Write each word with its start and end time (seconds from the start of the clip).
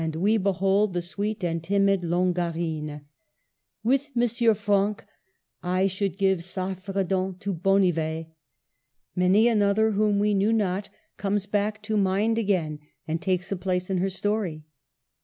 we 0.15 0.35
behold 0.35 0.93
the 0.93 0.99
sweet 1.03 1.43
and 1.43 1.63
timid 1.63 2.01
Longarine. 2.01 3.01
With 3.83 4.09
M. 4.19 4.55
Franck, 4.55 5.05
I 5.61 5.85
should 5.85 6.17
give 6.17 6.39
Saffredant 6.39 7.37
to 7.41 7.53
Bonnivet. 7.53 8.31
Many 9.15 9.47
another, 9.47 9.91
whom 9.91 10.17
we 10.17 10.33
knew 10.33 10.53
not, 10.53 10.89
comes 11.17 11.45
back 11.45 11.83
to 11.83 11.97
mind 11.97 12.39
again, 12.39 12.79
and 13.07 13.21
takes 13.21 13.51
a 13.51 13.55
place 13.55 13.91
in 13.91 13.99
her 13.99 14.09
story. 14.09 14.63